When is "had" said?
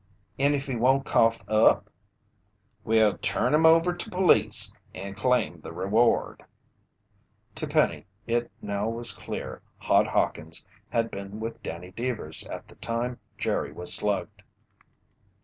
10.89-11.11